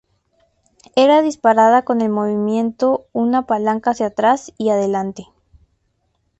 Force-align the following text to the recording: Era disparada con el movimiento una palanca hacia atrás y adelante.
Era 0.95 1.21
disparada 1.21 1.83
con 1.83 2.01
el 2.01 2.09
movimiento 2.09 3.05
una 3.13 3.45
palanca 3.45 3.91
hacia 3.91 4.07
atrás 4.07 4.51
y 4.57 4.69
adelante. 4.71 5.27